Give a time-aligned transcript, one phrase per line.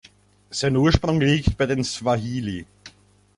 [0.49, 2.65] Sein Ursprung liegt bei den Swahili.